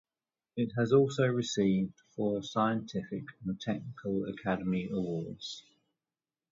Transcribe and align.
It 0.57 0.71
has 0.79 0.93
also 0.93 1.27
received 1.27 1.93
four 2.15 2.41
Scientific 2.41 3.23
and 3.45 3.61
Technical 3.61 4.25
Academy 4.25 4.89
Awards. 4.91 5.63